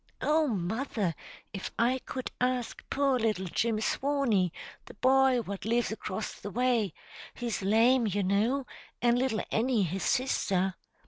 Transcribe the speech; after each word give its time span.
"Oh, 0.23 0.47
mother, 0.47 1.13
if 1.53 1.69
I 1.77 1.99
could 2.07 2.31
ask 2.41 2.83
poor 2.89 3.19
little 3.19 3.45
Jim 3.45 3.79
Swaney, 3.79 4.51
the 4.85 4.95
boy 4.95 5.41
what 5.41 5.63
lives 5.63 5.91
acrost 5.91 6.41
the 6.41 6.49
way 6.49 6.95
he's 7.35 7.61
lame, 7.61 8.07
you 8.07 8.23
know; 8.23 8.65
an' 9.03 9.15
little 9.15 9.41
Annie 9.51 9.83
his 9.83 10.01
sister. 10.01 10.73